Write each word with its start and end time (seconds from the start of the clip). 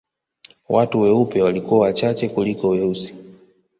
Watu 0.69 0.99
weupe 1.01 1.41
walikuwa 1.41 1.79
wachache 1.79 2.29
kuliko 2.29 2.69
weusi 2.69 3.15